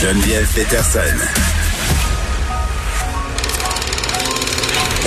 [0.00, 1.00] Geneviève Peterson.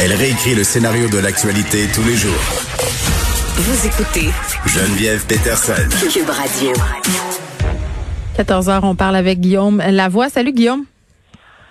[0.01, 2.33] Elle réécrit le scénario de l'actualité tous les jours.
[3.55, 4.29] Vous écoutez
[4.65, 5.88] Geneviève Peterson.
[6.12, 6.73] Cube Radio.
[8.35, 10.27] 14 heures, on parle avec Guillaume Lavoie.
[10.27, 10.83] Salut Guillaume.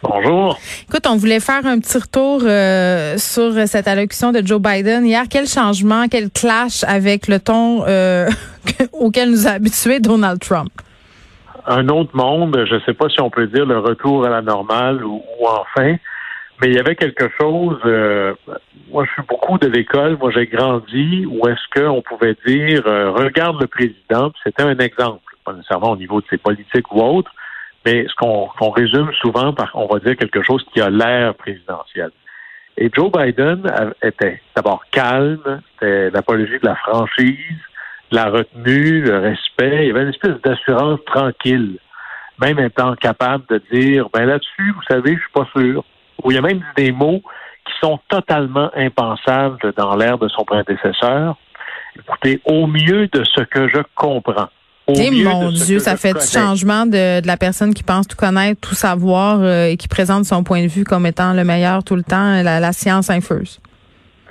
[0.02, 0.58] Bonjour.
[0.88, 5.24] Écoute, on voulait faire un petit retour euh, sur cette allocution de Joe Biden hier.
[5.28, 8.30] Quel changement, quel clash avec le ton euh,
[8.92, 10.70] auquel nous a habitués Donald Trump?
[11.72, 14.42] Un autre monde, je ne sais pas si on peut dire le retour à la
[14.42, 15.94] normale ou, ou enfin,
[16.60, 17.78] mais il y avait quelque chose.
[17.84, 18.34] Euh,
[18.90, 20.18] moi, je suis beaucoup de l'école.
[20.18, 24.32] Moi, j'ai grandi où est-ce qu'on pouvait dire euh, regarde le président.
[24.42, 27.30] C'était un exemple, pas nécessairement au niveau de ses politiques ou autres,
[27.86, 32.10] mais ce qu'on résume souvent par, on va dire quelque chose qui a l'air présidentiel.
[32.78, 33.62] Et Joe Biden
[34.02, 37.60] était d'abord calme, c'était l'apologie de la franchise,
[38.10, 39.84] la retenue, le respect.
[39.84, 41.78] Il y avait une espèce d'assurance tranquille,
[42.40, 45.84] même étant capable de dire, ben là-dessus, vous savez, je suis pas sûr.
[46.22, 47.22] Ou il y a même des mots
[47.64, 51.36] qui sont totalement impensables dans l'ère de son prédécesseur.
[51.96, 54.48] Écoutez, au mieux de ce que je comprends.
[54.86, 58.16] Au Eh mon Dieu, ça fait du changement de, de la personne qui pense tout
[58.16, 61.84] connaître, tout savoir euh, et qui présente son point de vue comme étant le meilleur
[61.84, 63.60] tout le temps, la, la science infuse.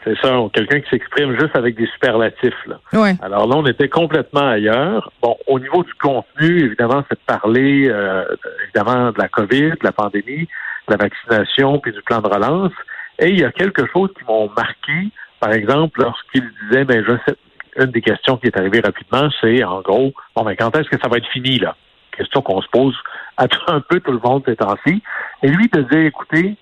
[0.10, 2.66] C'est ça, quelqu'un qui s'exprime juste avec des superlatifs.
[2.66, 2.80] Là.
[2.94, 3.14] Ouais.
[3.22, 5.12] Alors là, on était complètement ailleurs.
[5.22, 8.26] Bon, au niveau du contenu, évidemment, c'est de parler euh,
[8.64, 10.48] évidemment de la COVID, de la pandémie,
[10.88, 12.72] de la vaccination, puis du plan de relance.
[13.20, 17.12] Et il y a quelque chose qui m'ont marqué, par exemple, lorsqu'il disait, mais je
[17.28, 17.36] sais,
[17.78, 21.00] une des questions qui est arrivée rapidement, c'est en gros, bon, mais quand est-ce que
[21.00, 21.76] ça va être fini, là?
[22.18, 22.98] Question qu'on se pose
[23.38, 25.04] à tout- un peu tout le monde ces temps-ci.
[25.44, 26.56] Et lui te dit, écoutez,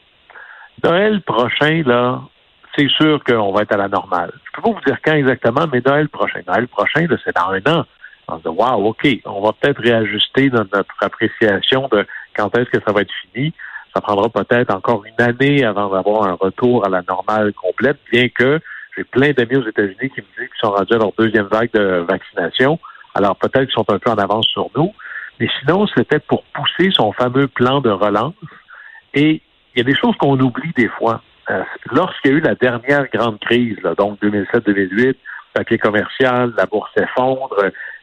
[0.84, 2.22] Noël prochain, là,
[2.78, 4.32] c'est sûr qu'on va être à la normale.
[4.46, 6.42] Je peux pas vous dire quand exactement, mais Noël prochain.
[6.48, 7.86] Noël prochain, c'est dans un an.
[8.28, 12.06] On se dit, wow, OK, on va peut-être réajuster notre, notre appréciation de
[12.36, 13.54] quand est-ce que ça va être fini.
[13.96, 18.28] Ça prendra peut-être encore une année avant d'avoir un retour à la normale complète, bien
[18.30, 18.60] que
[18.96, 21.72] j'ai plein d'amis aux États-Unis qui me disent qu'ils sont rendus à leur deuxième vague
[21.74, 22.80] de vaccination.
[23.16, 24.94] Alors peut-être qu'ils sont un peu en avance sur nous.
[25.40, 28.34] Mais sinon, c'était pour pousser son fameux plan de relance.
[29.14, 29.42] Et
[29.76, 31.22] il y a des choses qu'on oublie des fois.
[31.50, 35.16] Euh, Lorsqu'il y a eu la dernière grande crise, donc 2007-2008,
[35.54, 37.56] papier commercial, la bourse s'effondre,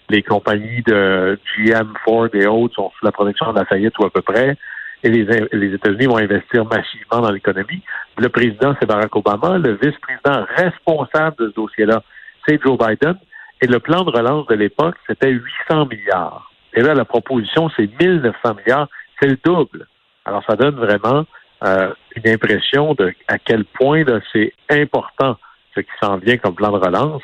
[0.08, 4.04] les compagnies de GM, Ford et autres sont sous la protection de la faillite ou
[4.04, 4.56] à peu près,
[5.04, 7.82] et les, les États-Unis vont investir massivement dans l'économie.
[8.16, 9.58] Le président, c'est Barack Obama.
[9.58, 12.02] Le vice-président responsable de ce dossier-là,
[12.46, 13.16] c'est Joe Biden.
[13.60, 16.50] Et le plan de relance de l'époque, c'était 800 milliards.
[16.72, 18.88] Et là, la proposition, c'est 1900 milliards.
[19.20, 19.86] C'est le double.
[20.24, 21.26] Alors, ça donne vraiment
[21.64, 25.36] une impression de à quel point c'est important
[25.74, 27.22] ce qui s'en vient comme plan de relance.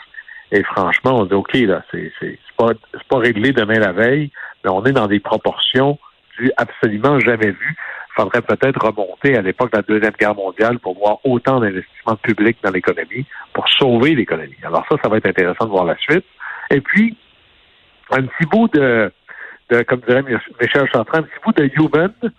[0.53, 2.13] Et franchement, on dit OK, là, c'est
[2.57, 2.73] pas
[3.09, 4.31] pas réglé demain la veille,
[4.65, 5.99] mais on est dans des proportions
[6.39, 7.77] du absolument jamais vues.
[8.09, 12.17] Il faudrait peut-être remonter à l'époque de la Deuxième Guerre mondiale pour voir autant d'investissements
[12.17, 14.57] publics dans l'économie, pour sauver l'économie.
[14.65, 16.25] Alors ça, ça va être intéressant de voir la suite.
[16.71, 17.17] Et puis,
[18.11, 19.13] un petit bout de,
[19.71, 20.23] de comme dirait
[20.61, 22.31] Michel Chantran, un petit bout de human euh,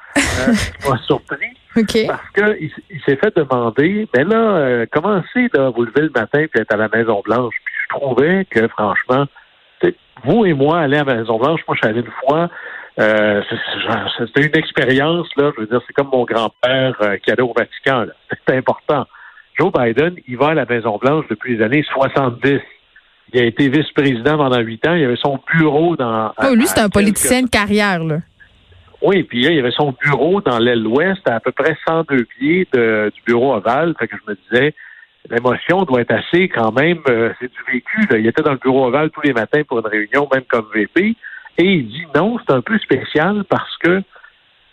[0.81, 1.57] qui m'a surpris
[2.07, 6.11] Parce qu'il il s'est fait demander, ben là, euh, comment c'est de vous lever le
[6.13, 7.53] matin puis être à la Maison Blanche.
[7.63, 9.25] Puis je trouvais que franchement,
[10.23, 12.49] vous et moi aller à la Maison Blanche, moi je suis allé une fois.
[12.99, 13.41] Euh,
[14.17, 15.51] C'était une expérience là.
[15.55, 18.01] Je veux dire, c'est comme mon grand-père euh, qui allait au Vatican.
[18.01, 18.13] là.
[18.29, 19.05] C'était important.
[19.57, 22.59] Joe Biden, il va à la Maison Blanche depuis les années 70.
[23.33, 24.93] Il a été vice-président pendant huit ans.
[24.93, 26.33] Il avait son bureau dans.
[26.37, 28.17] Oh, lui, c'est un politicien de carrière, là.
[29.01, 31.75] Oui, puis là, il y avait son bureau dans l'aile ouest, à, à peu près
[31.88, 33.94] 102 pieds de- du bureau ovale.
[34.00, 34.73] Fait que je me disais,
[35.29, 38.00] l'émotion doit être assez quand même, euh, c'est du vécu.
[38.09, 38.17] Là.
[38.17, 41.16] Il était dans le bureau ovale tous les matins pour une réunion, même comme VP.
[41.57, 44.01] Et il dit non, c'est un peu spécial parce que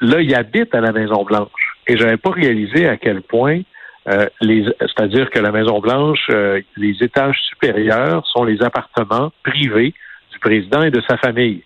[0.00, 1.77] là, il habite à la Maison Blanche.
[1.87, 3.61] Et j'avais pas réalisé à quel point
[4.09, 9.93] euh, c'est-à-dire que la Maison Blanche, euh, les étages supérieurs sont les appartements privés
[10.33, 11.62] du président et de sa famille.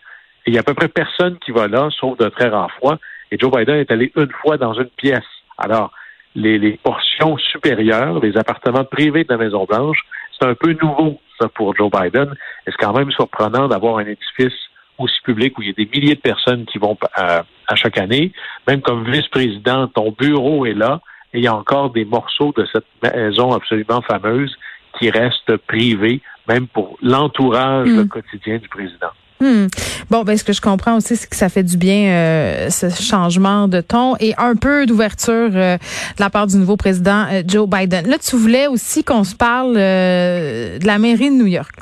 [0.46, 2.72] Et il y a à peu près personne qui va là, sauf de très rares
[2.80, 2.98] fois.
[3.30, 5.24] Et Joe Biden est allé une fois dans une pièce.
[5.58, 5.92] Alors,
[6.34, 9.98] les, les portions supérieures, les appartements privés de la Maison-Blanche,
[10.38, 12.34] c'est un peu nouveau, ça, pour Joe Biden.
[12.66, 14.58] Et c'est quand même surprenant d'avoir un édifice
[14.98, 17.98] aussi public où il y a des milliers de personnes qui vont à, à chaque
[17.98, 18.32] année.
[18.66, 21.00] Même comme vice-président, ton bureau est là
[21.32, 24.54] et il y a encore des morceaux de cette maison absolument fameuse
[24.98, 27.96] qui restent privés, même pour l'entourage Mm.
[27.96, 29.10] le quotidien du président.
[29.42, 29.66] Hmm.
[30.08, 32.88] Bon, ben ce que je comprends aussi, c'est que ça fait du bien euh, ce
[32.90, 37.42] changement de ton et un peu d'ouverture euh, de la part du nouveau président euh,
[37.44, 38.06] Joe Biden.
[38.08, 41.74] Là, tu voulais aussi qu'on se parle de la mairie de New York.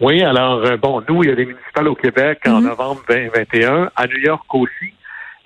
[0.00, 2.66] Oui, alors, bon, nous, il y a des municipales au Québec en Mhm.
[2.66, 4.92] novembre 2021, à New York aussi.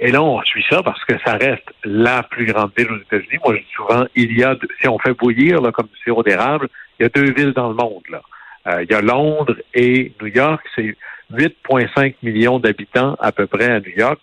[0.00, 3.38] Et là, on suit ça parce que ça reste la plus grande ville aux États-Unis.
[3.44, 6.24] Moi, je dis souvent, il y a, si on fait bouillir là, comme du sirop
[6.24, 6.68] d'érable,
[6.98, 8.02] il y a deux villes dans le monde.
[8.10, 8.20] Là.
[8.68, 10.64] Euh, il y a Londres et New York.
[10.74, 10.96] C'est
[11.32, 14.20] 8,5 millions d'habitants à peu près à New York.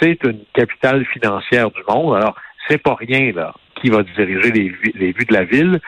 [0.00, 2.16] C'est une capitale financière du monde.
[2.16, 2.36] Alors,
[2.68, 5.80] c'est pas rien là qui va diriger les, vues de la ville.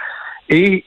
[0.48, 0.84] Et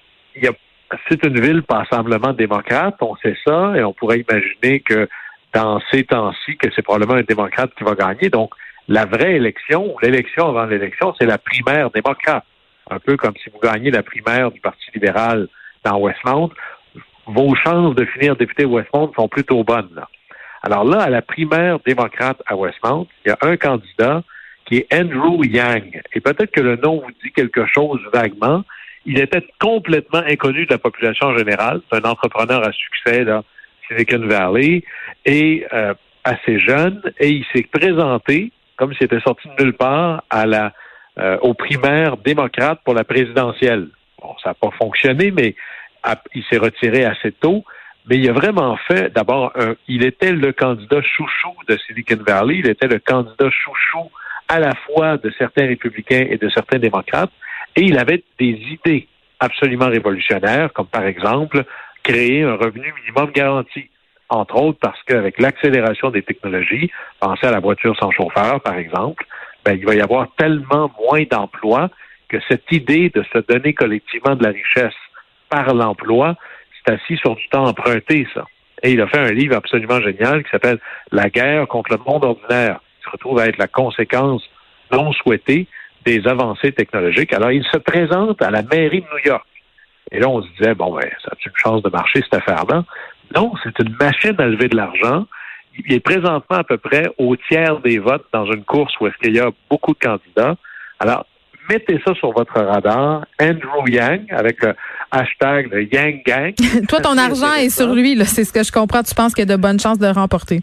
[1.10, 5.08] c'est une ville passablement démocrate, on sait ça, et on pourrait imaginer que
[5.54, 8.30] dans ces temps-ci, que c'est probablement un démocrate qui va gagner.
[8.30, 8.54] Donc,
[8.88, 12.44] la vraie élection, l'élection avant l'élection, c'est la primaire démocrate.
[12.90, 15.48] Un peu comme si vous gagnez la primaire du Parti libéral
[15.84, 16.50] dans Westmount,
[17.26, 19.90] vos chances de finir député Westmount sont plutôt bonnes.
[19.96, 20.08] Là.
[20.62, 24.24] Alors là, à la primaire démocrate à Westmount, il y a un candidat
[24.66, 26.02] qui est Andrew Yang.
[26.14, 28.64] Et peut-être que le nom vous dit quelque chose vaguement.
[29.06, 31.82] Il était complètement inconnu de la population générale.
[31.92, 33.44] C'est un entrepreneur à succès, là,
[33.88, 34.84] Silicon Valley,
[35.26, 35.94] et euh,
[36.24, 37.02] assez jeune.
[37.20, 40.72] Et il s'est présenté, comme s'il était sorti de nulle part, à la,
[41.20, 43.90] euh, aux primaires démocrates pour la présidentielle.
[44.22, 45.56] Bon, ça n'a pas fonctionné, mais
[46.34, 47.64] il s'est retiré assez tôt.
[48.10, 49.54] Mais il a vraiment fait, d'abord,
[49.88, 54.12] il était le candidat chouchou de Silicon Valley, il était le candidat chouchou
[54.50, 57.32] à la fois de certains républicains et de certains démocrates,
[57.78, 59.08] et il avait des idées
[59.40, 61.64] absolument révolutionnaires, comme par exemple
[62.04, 63.90] créer un revenu minimum garanti,
[64.30, 69.26] entre autres parce qu'avec l'accélération des technologies, pensez à la voiture sans chauffeur, par exemple,
[69.64, 71.90] ben, il va y avoir tellement moins d'emplois
[72.28, 74.94] que cette idée de se donner collectivement de la richesse
[75.50, 76.36] par l'emploi,
[76.86, 78.46] c'est assis sur du temps emprunté, ça.
[78.84, 80.80] Et il a fait un livre absolument génial qui s'appelle
[81.12, 84.44] La guerre contre le monde ordinaire se retrouve à être la conséquence
[84.92, 85.68] non souhaitée
[86.06, 87.34] des avancées technologiques.
[87.34, 89.46] Alors, il se présente à la mairie de New York.
[90.12, 92.84] Et là, on se disait, bon, ben, ça a une chance de marcher, cette affaire-là?
[93.36, 95.26] Non, c'est une machine à lever de l'argent.
[95.78, 99.18] Il est présentement à peu près au tiers des votes dans une course où est-ce
[99.18, 100.56] qu'il y a beaucoup de candidats.
[101.00, 101.26] Alors,
[101.70, 103.26] mettez ça sur votre radar.
[103.40, 104.74] Andrew Yang, avec le
[105.12, 106.54] hashtag le Yang Gang.
[106.90, 109.04] Toi, ton argent est sur lui, c'est ce que je comprends.
[109.04, 110.62] Tu penses qu'il y a de bonnes chances de remporter?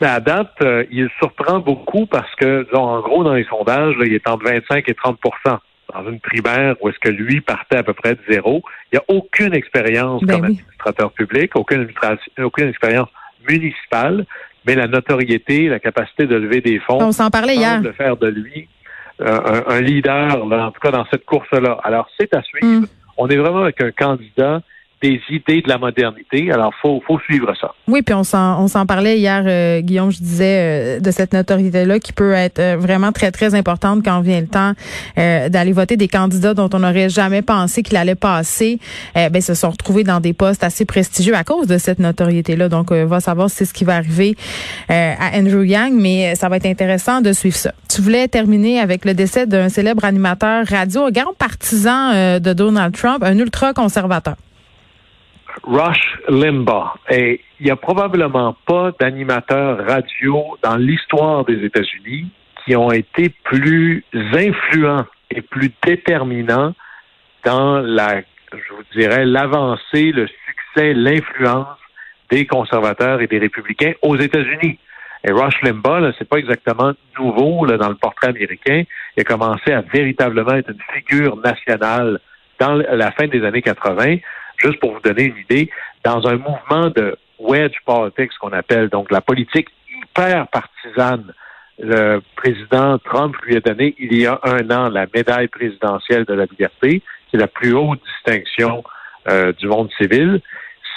[0.00, 4.12] Mais à date, euh, il surprend beaucoup parce que, en gros, dans les sondages, il
[4.12, 5.58] est entre 25 et 30%
[5.94, 8.62] dans une primaire où est-ce que lui partait à peu près de zéro.
[8.92, 11.88] Il n'y a aucune expérience ben comme administrateur public, aucune,
[12.42, 13.08] aucune expérience
[13.48, 14.26] municipale,
[14.66, 18.16] mais la notoriété, la capacité de lever des fonds, on s'en parlait hier, de faire
[18.16, 18.68] de lui
[19.20, 21.78] un, leader, en tout cas dans cette course-là.
[21.82, 22.82] Alors c'est à suivre.
[22.82, 22.86] Mm.
[23.18, 24.60] On est vraiment avec un candidat
[25.02, 26.50] des idées de la modernité.
[26.50, 27.74] Alors, faut, faut suivre ça.
[27.86, 31.34] Oui, puis on s'en, on s'en parlait hier, euh, Guillaume, je disais, euh, de cette
[31.34, 34.72] notoriété-là qui peut être euh, vraiment très, très importante quand vient le temps
[35.16, 38.78] d'aller voter des candidats dont on n'aurait jamais pensé qu'il allait passer,
[39.14, 42.68] ben, se sont retrouvés dans des postes assez prestigieux à cause de cette notoriété-là.
[42.68, 44.36] Donc, on va savoir si c'est ce qui va arriver
[44.88, 47.72] à Andrew Yang, mais ça va être intéressant de suivre ça.
[47.88, 52.94] Tu voulais terminer avec le décès d'un célèbre animateur radio, un grand partisan de Donald
[52.94, 54.36] Trump, un ultra-conservateur.
[55.62, 56.92] Rush Limbaugh.
[57.10, 62.30] Et il n'y a probablement pas d'animateurs radio dans l'histoire des États-Unis
[62.64, 66.74] qui ont été plus influents et plus déterminants
[67.44, 68.22] dans la,
[68.52, 71.78] je vous dirais, l'avancée, le succès, l'influence
[72.30, 74.78] des conservateurs et des républicains aux États-Unis.
[75.24, 78.82] Et Rush Limbaugh, c'est pas exactement nouveau là, dans le portrait américain.
[79.16, 82.20] Il a commencé à véritablement être une figure nationale
[82.58, 84.16] dans la fin des années 80
[84.58, 85.70] juste pour vous donner une idée,
[86.04, 89.68] dans un mouvement de wedge politics qu'on appelle, donc la politique
[90.02, 91.32] hyper partisane,
[91.78, 96.34] le président Trump lui a donné il y a un an la médaille présidentielle de
[96.34, 98.82] la liberté, qui est la plus haute distinction
[99.28, 100.40] euh, du monde civil.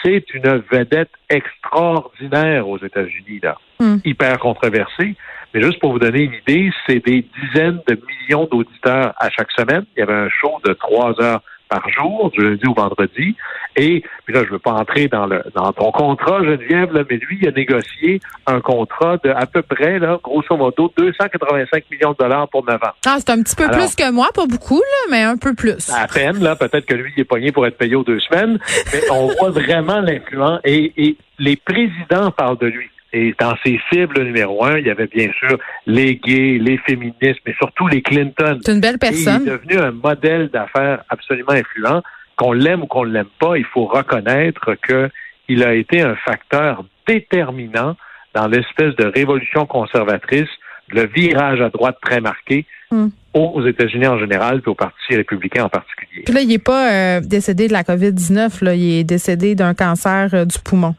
[0.04, 3.98] C'est une vedette extraordinaire aux États-Unis, là, hmm.
[4.06, 5.16] hyper controversée.
[5.54, 9.52] Mais juste pour vous donner une idée, c'est des dizaines de millions d'auditeurs à chaque
[9.52, 9.86] semaine.
[9.96, 13.36] Il y avait un show de trois heures par jour, du lundi au vendredi.
[13.76, 17.18] Et puis là, je veux pas entrer dans le dans ton contrat, Geneviève, là, mais
[17.18, 22.12] lui, il a négocié un contrat de à peu près, là, grosso modo, 285 millions
[22.12, 22.92] de dollars pour 9 ans.
[23.06, 25.90] Ah, c'est un petit peu plus que moi, pas beaucoup, là, mais un peu plus.
[25.92, 28.60] À peine, là, peut-être que lui, il est pogné pour être payé aux deux semaines,
[28.94, 32.90] mais on voit vraiment l'influence et, et les présidents parlent de lui.
[33.12, 37.40] Et dans ses cibles numéro un, il y avait bien sûr les gays, les féministes,
[37.46, 38.60] mais surtout les Clinton.
[38.64, 39.44] C'est une belle personne.
[39.46, 42.02] il est devenu un modèle d'affaires absolument influent.
[42.36, 46.86] Qu'on l'aime ou qu'on ne l'aime pas, il faut reconnaître qu'il a été un facteur
[47.08, 47.96] déterminant
[48.36, 50.50] dans l'espèce de révolution conservatrice,
[50.90, 53.08] le virage à droite très marqué hmm.
[53.34, 56.24] aux États-Unis en général, puis au Parti républicain en particulier.
[56.26, 59.74] Puis là, il n'est pas euh, décédé de la COVID-19, là, il est décédé d'un
[59.74, 60.96] cancer euh, du poumon.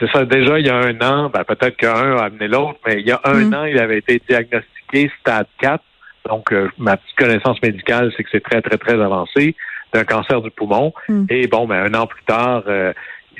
[0.00, 0.24] C'est ça.
[0.24, 3.12] Déjà, il y a un an, ben, peut-être qu'un a amené l'autre, mais il y
[3.12, 3.54] a un Mm.
[3.54, 5.84] an, il avait été diagnostiqué stade 4.
[6.28, 9.54] Donc, euh, ma petite connaissance médicale, c'est que c'est très, très, très avancé
[9.92, 10.92] d'un cancer du poumon.
[11.08, 11.26] Mm.
[11.28, 12.92] Et bon, ben, un an plus tard, euh,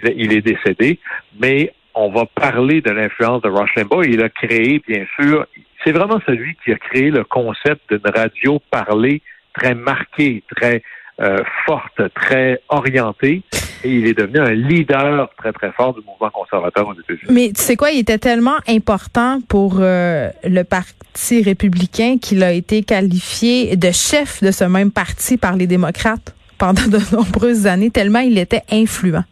[0.03, 0.99] il, il est décédé.
[1.41, 4.05] Mais on va parler de l'influence de Rush Limbaugh.
[4.07, 5.47] Il a créé, bien sûr,
[5.85, 9.23] c'est vraiment celui qui a créé le concept d'une radio parlée
[9.55, 10.83] très marquée, très
[11.21, 13.43] euh, forte, très orientée.
[13.83, 17.31] Et il est devenu un leader très, très fort du mouvement conservateur aux États-Unis.
[17.31, 22.53] Mais tu sais quoi, il était tellement important pour euh, le Parti républicain qu'il a
[22.53, 27.91] été qualifié de chef de ce même parti par les démocrates pendant de nombreuses années,
[27.91, 29.25] tellement il était influent.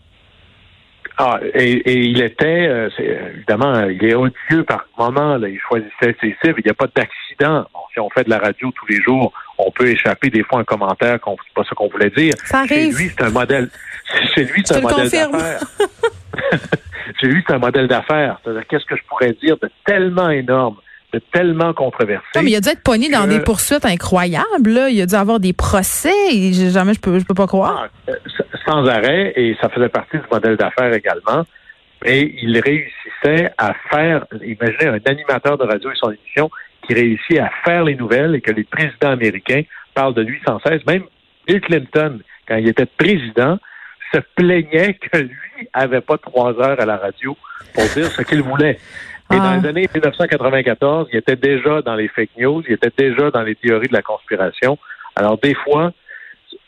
[1.21, 2.88] Ah, et, et il était, euh,
[3.35, 5.37] évidemment, il est odieux par moment.
[5.37, 6.61] Là, il choisissait ses cibles.
[6.61, 7.66] Il n'y a pas d'accident.
[7.75, 10.60] Bon, si on fait de la radio tous les jours, on peut échapper des fois
[10.60, 12.34] un commentaire qu'on pas ce qu'on voulait dire.
[12.44, 12.96] Ça Chez arrive.
[12.96, 13.68] lui, c'est un modèle.
[14.34, 15.58] Chez lui, c'est un modèle d'affaires.
[17.20, 18.40] Chez lui, c'est un modèle d'affaires.
[18.68, 20.76] Qu'est-ce que je pourrais dire de tellement énorme,
[21.12, 22.24] de tellement controversé?
[22.36, 24.70] Non, mais il a dû être pogné dans des poursuites incroyables.
[24.70, 24.88] Là.
[24.88, 26.12] Il a dû avoir des procès.
[26.32, 27.88] Et jamais je peux, je peux pas croire.
[28.06, 28.14] Ah, euh,
[28.66, 31.44] sans arrêt, et ça faisait partie du modèle d'affaires également.
[32.04, 36.50] Et il réussissait à faire, imaginez un animateur de radio et son émission
[36.88, 39.62] qui réussit à faire les nouvelles et que les présidents américains
[39.95, 40.85] parlent de lui sans cesse.
[40.87, 41.04] Même
[41.47, 42.18] Bill Clinton,
[42.49, 43.59] quand il était président,
[44.12, 47.37] se plaignait que lui avait pas trois heures à la radio
[47.75, 48.78] pour dire ce qu'il voulait.
[49.30, 49.38] Et Ah.
[49.38, 53.42] dans les années 1994, il était déjà dans les fake news, il était déjà dans
[53.42, 54.78] les théories de la conspiration.
[55.16, 55.92] Alors des fois,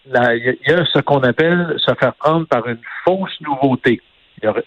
[0.06, 4.02] il y, a- ce qu'on appelle se faire prendre par une fausse nouveauté.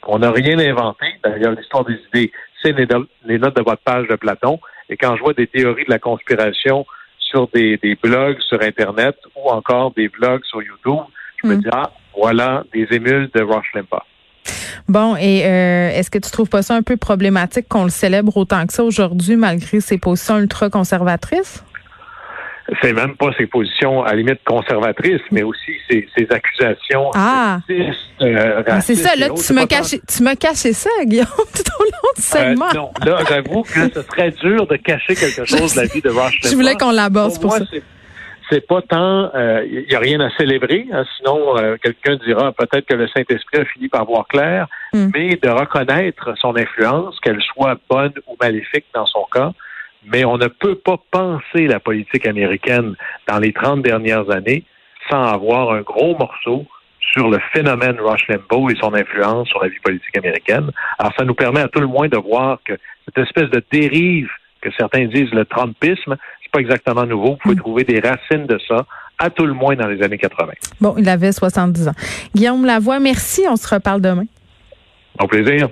[0.07, 1.05] On n'a rien inventé.
[1.23, 2.31] D'ailleurs, l'histoire des idées,
[2.63, 4.59] c'est les, no- les notes de votre page de Platon.
[4.89, 6.85] Et quand je vois des théories de la conspiration
[7.19, 10.99] sur des, des blogs sur Internet ou encore des blogs sur YouTube,
[11.41, 11.61] je me Mm.
[11.61, 14.01] dis, ah, voilà des émules de Rush Limbaugh.
[14.87, 18.35] Bon, et euh, est-ce que tu trouves pas ça un peu problématique qu'on le célèbre
[18.35, 21.63] autant que ça aujourd'hui, malgré ses positions ultra-conservatrices?
[22.81, 27.59] C'est même pas ses positions à la limite conservatrices, mais aussi ses, ses accusations Ah.
[28.21, 31.25] euh, Ah, c'est ça, là, tu C'est tant- caché, tu caché ça, Guillaume,
[31.55, 32.65] tout au long du Euh, segment.
[32.73, 36.09] non, là, j'avoue que ce serait dur de cacher quelque chose de la vie de
[36.19, 37.65] Rush Je voulais qu'on l'aborde Pour pour moi, ça.
[37.71, 37.83] c'est-
[38.49, 39.31] c'est pas tant,
[39.65, 43.59] il n'y a rien à célébrer, hein, sinon euh, quelqu'un dira peut-être que le Saint-Esprit
[43.61, 45.07] a fini par voir clair, Mm.
[45.13, 49.51] mais de reconnaître son influence, qu'elle soit bonne ou maléfique dans son cas,
[50.11, 52.95] mais on ne peut pas penser la politique américaine
[53.27, 54.63] dans les 30 dernières années
[55.09, 56.65] sans avoir un gros morceau
[57.11, 60.71] sur le phénomène Rush Limbaugh et son influence sur la vie politique américaine.
[60.97, 62.73] Alors, ça nous permet à tout le moins de voir que
[63.05, 64.29] cette espèce de dérive
[64.61, 67.31] que certains disent le Trumpisme, c'est pas exactement nouveau.
[67.31, 68.85] Vous pouvez trouver des racines de ça,
[69.19, 70.53] à tout le moins dans les années 80.
[70.79, 71.93] Bon, il avait 70 ans.
[72.33, 73.43] Guillaume Lavoie, merci.
[73.49, 74.25] On se reparle demain.
[75.19, 75.69] Au plaisir.